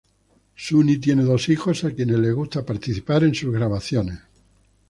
Suni 0.55 0.97
tiene 0.97 1.21
dos 1.23 1.47
hijos 1.49 1.83
a 1.83 1.91
quienes 1.91 2.17
le 2.17 2.31
gusta 2.31 2.65
participar 2.65 3.23
en 3.23 3.35
sus 3.35 3.53
grabaciones. 3.53 4.17